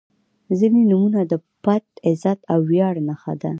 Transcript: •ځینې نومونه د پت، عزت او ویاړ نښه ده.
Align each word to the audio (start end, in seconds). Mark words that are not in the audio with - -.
•ځینې 0.59 0.81
نومونه 0.91 1.19
د 1.31 1.33
پت، 1.63 1.85
عزت 2.09 2.39
او 2.53 2.59
ویاړ 2.69 2.95
نښه 3.07 3.33
ده. 3.41 3.49